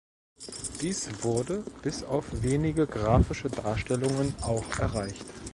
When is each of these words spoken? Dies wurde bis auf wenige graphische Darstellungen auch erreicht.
Dies 0.81 1.07
wurde 1.23 1.63
bis 1.83 2.03
auf 2.03 2.25
wenige 2.41 2.87
graphische 2.87 3.49
Darstellungen 3.49 4.33
auch 4.41 4.65
erreicht. 4.79 5.25